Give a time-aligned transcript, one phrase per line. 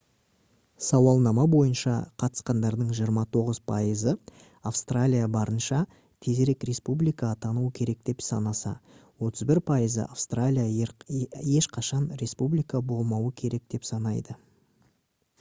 [0.83, 1.91] сауалнама бойынша
[2.23, 4.13] қатысқандардың 29 пайызы
[4.69, 5.81] австралия барынша
[6.27, 8.73] тезірек республика атануы керек деп санаса
[9.29, 10.89] 31 пайызы австралия
[11.61, 14.39] ешқашан республика болмауы керек деп санайды